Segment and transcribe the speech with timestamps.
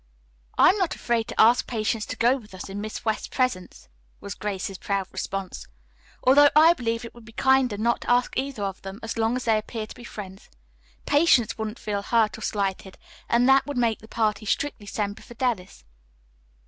[0.57, 3.87] "I am not afraid to ask Patience to go with us in Miss West's presence,"
[4.19, 5.67] was Grace's proud response,
[6.23, 9.35] "although I believe it would be kinder not to ask either of them as long
[9.35, 10.49] as they appear to be friends.
[11.05, 12.97] Patience wouldn't feel hurt or slighted,
[13.29, 15.83] and that would make the party strictly Semper Fidelis."